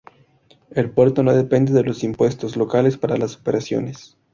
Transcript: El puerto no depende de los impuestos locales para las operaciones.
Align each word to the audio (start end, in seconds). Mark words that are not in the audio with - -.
El 0.71 0.89
puerto 0.89 1.21
no 1.21 1.31
depende 1.31 1.73
de 1.73 1.83
los 1.83 2.03
impuestos 2.03 2.57
locales 2.57 2.97
para 2.97 3.17
las 3.17 3.35
operaciones. 3.37 4.17